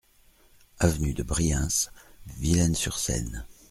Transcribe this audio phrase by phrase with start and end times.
[0.79, 1.91] Avenue de Briens,
[2.25, 3.45] Villennes-sur-Seine